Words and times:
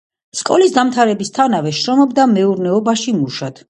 სკოლის 0.37 0.73
დამთავრებისთანავე 0.77 1.77
შრომობდა 1.83 2.29
მეურნეობაში 2.37 3.19
მუშად. 3.25 3.59